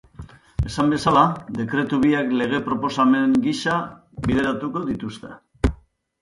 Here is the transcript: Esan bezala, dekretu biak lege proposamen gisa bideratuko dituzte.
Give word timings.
Esan 0.69 0.87
bezala, 0.93 1.25
dekretu 1.59 1.99
biak 2.05 2.33
lege 2.39 2.61
proposamen 2.69 3.37
gisa 3.45 3.77
bideratuko 4.31 4.85
dituzte. 4.89 5.33